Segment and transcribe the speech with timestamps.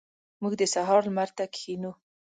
[0.41, 1.91] موږ د سهار لمر ته کښینو.